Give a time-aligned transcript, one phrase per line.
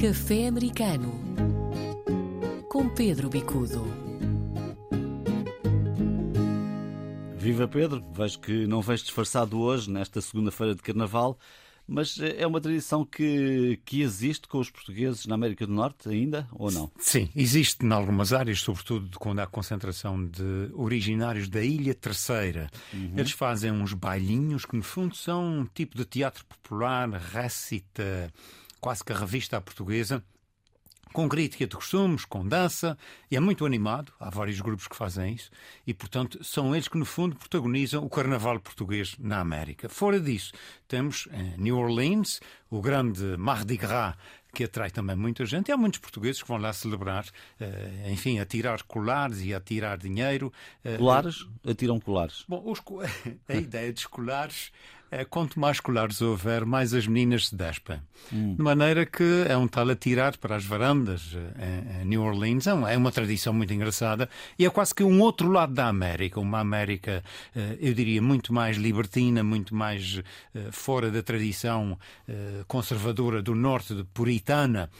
[0.00, 1.12] Café Americano
[2.68, 3.84] com Pedro Bicudo.
[7.36, 11.36] Viva Pedro, vejo que não vens disfarçado hoje, nesta segunda-feira de Carnaval,
[11.84, 16.46] mas é uma tradição que, que existe com os portugueses na América do Norte ainda,
[16.52, 16.92] ou não?
[17.00, 22.70] Sim, existe em algumas áreas, sobretudo quando há concentração de originários da Ilha Terceira.
[22.94, 23.14] Uhum.
[23.16, 28.32] Eles fazem uns bailinhos que, no fundo, são um tipo de teatro popular, recita
[28.80, 30.22] quase que a revista à portuguesa,
[31.12, 32.96] com crítica de costumes, com dança,
[33.30, 34.12] e é muito animado.
[34.20, 35.50] Há vários grupos que fazem isso,
[35.86, 39.88] e portanto são eles que, no fundo, protagonizam o carnaval português na América.
[39.88, 40.52] Fora disso,
[40.86, 44.14] temos em New Orleans o grande Mardi Gras,
[44.54, 45.68] que atrai também muita gente.
[45.68, 47.26] E há muitos portugueses que vão lá celebrar,
[47.60, 50.52] eh, enfim, a tirar colares e a tirar dinheiro.
[50.84, 51.46] Eh, colares?
[51.66, 52.44] Atiram colares?
[52.48, 52.80] Bom, os,
[53.48, 54.72] a ideia de colares
[55.10, 58.00] é, quanto mais colares houver, mais as meninas se despem.
[58.32, 58.54] Hum.
[58.54, 62.66] De maneira que é um tal a tirar para as varandas eh, em, New Orleans.
[62.66, 64.28] É uma, é uma tradição muito engraçada
[64.58, 66.40] e é quase que um outro lado da América.
[66.40, 67.22] Uma América,
[67.54, 70.20] eh, eu diria, muito mais libertina, muito mais
[70.54, 71.98] eh, fora da tradição
[72.66, 74.90] conservadora do norte, puritana.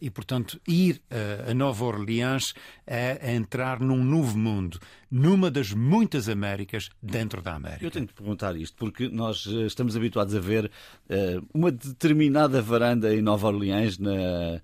[0.00, 1.00] E, portanto, ir
[1.48, 2.52] a Nova Orleans
[2.86, 7.84] é entrar num novo mundo, numa das muitas Américas dentro da América.
[7.84, 10.70] Eu tenho de perguntar isto, porque nós eh, estamos habituados a ver
[11.54, 14.60] uma determinada varanda em Nova Orleans na,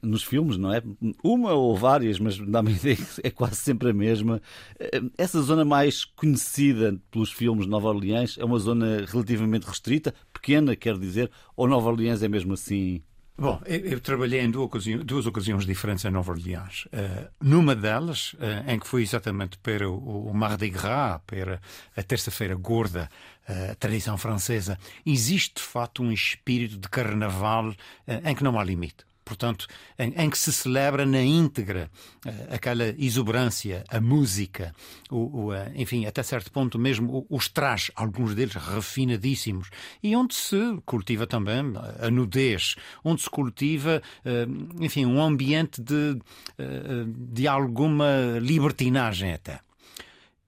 [0.00, 0.82] nos filmes, não é?
[1.22, 4.40] Uma ou várias, mas dá-me ideia que é quase sempre a mesma.
[4.78, 10.14] Eh, essa zona mais conhecida pelos filmes de Nova Orleans é uma zona relativamente restrita,
[10.32, 13.02] pequena, quer dizer, ou Nova Orleans é mesmo assim
[13.36, 16.84] Bom, eu, eu, trabalhei em duas ocasiões, duas ocasiões diferentes em Nova Orleans.
[16.86, 21.60] Uh, numa delas, uh, em que foi exatamente para o, o Mardi Gras, para
[21.96, 23.08] a Terça-feira Gorda,
[23.48, 27.74] uh, a tradição francesa, existe de facto um espírito de carnaval
[28.06, 29.66] em que não há limite portanto,
[29.98, 31.90] em, em, que se celebra na íntegra
[32.26, 34.74] uh, aquela exuberância, a música,
[35.10, 39.70] o, o uh, enfim, até certo ponto mesmo os trajes, alguns deles refinadíssimos,
[40.02, 41.62] e onde se cultiva também
[42.00, 42.74] a nudez,
[43.04, 46.18] onde se cultiva, uh, enfim, um ambiente de,
[47.06, 49.60] de alguma libertinagem até.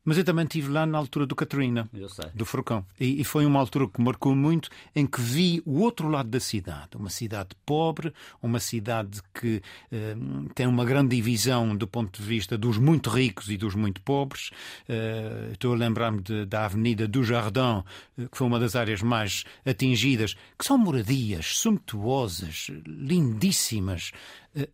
[0.05, 1.89] Mas eu também estive lá na altura do Katrina,
[2.35, 2.85] do furacão.
[3.01, 6.39] E, e, foi uma altura que marcou muito, em que vi o outro lado da
[6.39, 6.91] cidade.
[6.95, 8.13] Uma cidade pobre,
[8.43, 10.15] uma cidade que eh,
[10.55, 14.51] tem uma grande divisão do ponto de vista dos muito ricos e dos muito pobres.
[14.87, 17.83] Eh, estou a lembrar-me da Avenida do Jardim,
[18.19, 24.13] eh, que foi uma das áreas mais atingidas, que são moradias sumptuosas, lindíssimas,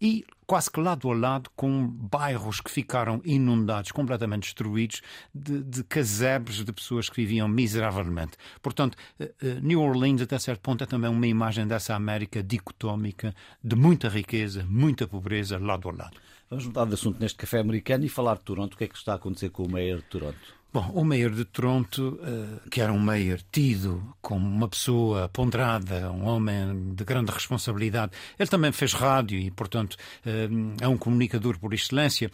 [0.00, 5.00] e quase que lado a lado com bairros que ficaram inundados, completamente destruídos,
[5.34, 8.32] de, de casebres de pessoas que viviam miseravelmente.
[8.60, 13.34] Portanto, eh, eh, New Orleans, até certo ponto, é também uma imagem dessa América dicotómica,
[13.62, 16.16] de muita riqueza, muita pobreza, lado a lado.
[16.50, 18.74] Vamos mudar de assunto neste café americano e falar de Toronto.
[18.74, 20.59] O que é que está a acontecer com o Mayor de Toronto?
[20.72, 26.12] Bom, o Mayor de Toronto, eh, que era um Mayor tido como uma pessoa ponderada,
[26.12, 30.48] um homem de grande responsabilidade, ele também fez rádio e, portanto, eh,
[30.80, 32.30] é um comunicador por excelência.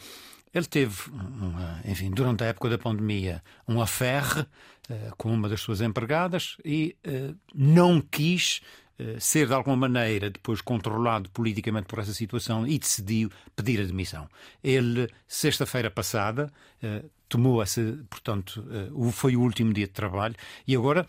[0.53, 0.97] Ele teve,
[1.87, 4.47] enfim, durante a época da pandemia, um affaire
[4.91, 6.95] eh, com uma das suas empregadas e
[7.55, 8.61] não quis
[9.19, 14.29] ser de alguma maneira depois controlado politicamente por essa situação e decidiu pedir admissão.
[14.63, 16.51] Ele, sexta-feira passada,
[17.29, 20.35] tomou essa, portanto, uh, foi o último dia de trabalho
[20.67, 21.07] e agora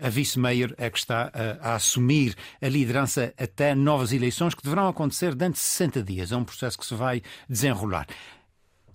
[0.00, 4.88] a vice-mayor é que está uh, a assumir a liderança até novas eleições que deverão
[4.88, 6.32] acontecer dentro de 60 dias.
[6.32, 8.06] É um processo que se vai desenrolar.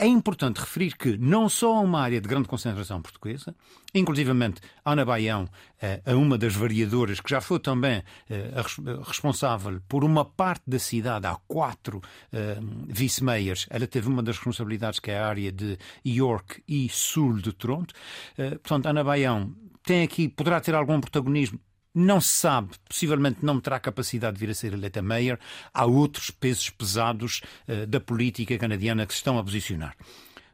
[0.01, 3.55] É importante referir que não só há uma área de grande concentração portuguesa,
[3.93, 5.47] inclusivamente Ana Baião,
[5.79, 10.63] eh, a uma das variadoras, que já foi também eh, a responsável por uma parte
[10.65, 12.01] da cidade, há quatro
[12.33, 12.57] eh,
[12.87, 17.53] vice-meias, ela teve uma das responsabilidades que é a área de York e sul de
[17.53, 17.93] Toronto.
[18.35, 21.59] Portanto, Ana Baião tem aqui, poderá ter algum protagonismo
[21.93, 25.39] não se sabe, possivelmente não terá capacidade de vir a ser eleita mayor.
[25.73, 29.95] Há outros pesos pesados uh, da política canadiana que se estão a posicionar.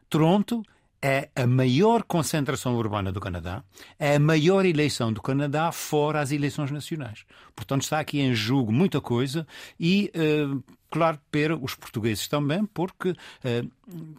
[0.08, 0.62] Toronto
[1.02, 3.62] é a maior concentração urbana do Canadá,
[3.98, 7.24] é a maior eleição do Canadá fora as eleições nacionais.
[7.54, 9.46] Portanto, está aqui em jogo muita coisa
[9.78, 13.70] e, uh, claro, para os portugueses também, porque uh,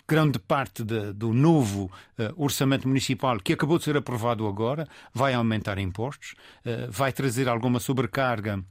[0.07, 5.33] grande parte de, do novo uh, orçamento municipal, que acabou de ser aprovado agora, vai
[5.33, 6.35] aumentar impostos,
[6.89, 8.63] vai trazer alguma sobrecarga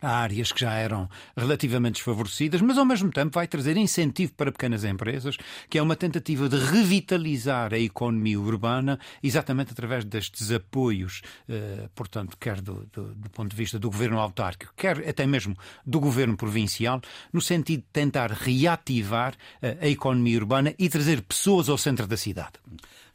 [0.00, 4.52] a áreas que já eram relativamente desfavorecidas, mas ao mesmo tempo vai trazer incentivo para
[4.52, 5.36] pequenas empresas,
[5.68, 12.36] que é uma tentativa de revitalizar a economia urbana, exatamente através destes apoios, eh, portanto,
[12.38, 16.36] quer do, do, do, ponto de vista do governo autárquico, quer até mesmo do governo
[16.36, 17.00] provincial,
[17.32, 22.16] no sentido de tentar reativar eh, a economia urbana e trazer pessoas ao centro da
[22.16, 22.54] cidade.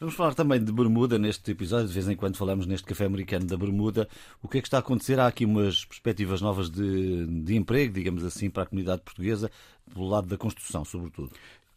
[0.03, 3.45] Vamos falar também de Bermuda neste episódio, de vez em quando falamos neste café americano
[3.45, 4.05] da Bermuda.
[4.41, 5.17] O que é que está a acontecer?
[5.17, 9.49] Há aqui umas perspectivas novas de, de emprego, digamos assim, para a comunidade portuguesa,
[9.87, 11.31] do lado da construção, sobretudo.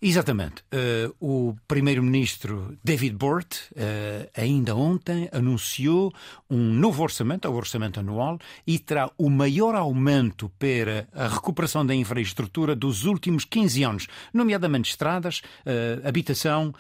[0.09, 0.63] Exatamente.
[0.73, 6.15] Uh, o primeiro-ministro David Bort, uh, ainda ontem, anunciou
[6.49, 11.93] um novo orçamento, o orçamento anual, e terá o maior aumento para a recuperação da
[11.93, 16.73] infraestrutura dos últimos 15 anos, nomeadamente estradas, uh, habitação,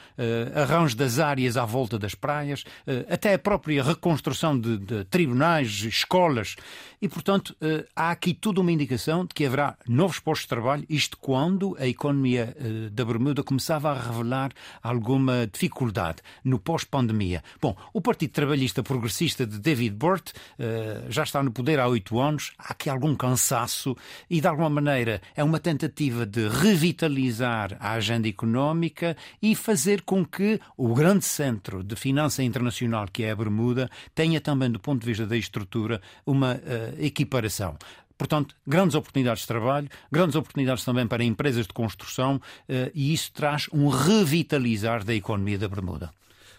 [0.54, 2.64] arranjo das áreas à volta das praias,
[3.08, 6.54] até a própria reconstrução de, de tribunais, escolas.
[7.00, 7.56] E, portanto,
[7.94, 11.86] há aqui toda uma indicação de que haverá novos postos de trabalho, isto quando a
[11.86, 12.56] economia
[12.92, 14.52] da Bermuda começava a revelar
[14.82, 17.42] alguma dificuldade no pós-pandemia.
[17.62, 22.20] Bom, o Partido Trabalhista Progressista de David Burt uh, já está no poder há oito
[22.20, 23.96] anos, há aqui algum cansaço
[24.28, 30.24] e, de alguma maneira, é uma tentativa de revitalizar a agenda económica e fazer com
[30.24, 35.00] que o grande centro de finança internacional, que é a Bermuda, tenha também, do ponto
[35.00, 36.58] de vista da estrutura, uma uh,
[37.02, 37.76] equiparação.
[38.18, 43.32] Portanto, grandes oportunidades de trabalho, grandes oportunidades também para empresas de construção eh, e isso
[43.32, 46.10] traz um revitalizar da economia da Bermuda.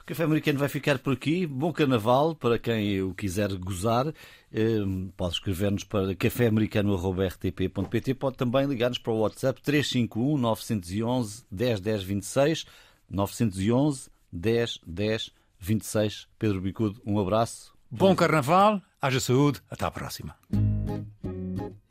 [0.01, 1.45] O Café Americano vai ficar por aqui.
[1.45, 4.07] Bom carnaval para quem o quiser gozar.
[4.54, 4.77] Eh,
[5.18, 8.13] pode escrever-nos para caféamericano.rtp.pt.
[8.13, 12.65] Pode também ligar-nos para o WhatsApp 351 911 10 10 26.
[13.09, 16.27] 911 10 10 26.
[16.38, 17.74] Pedro Bicudo, um abraço.
[17.89, 20.36] Bom carnaval, haja saúde, até à próxima.